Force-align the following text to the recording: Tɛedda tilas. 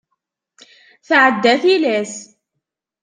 Tɛedda 1.07 1.53
tilas. 1.61 2.13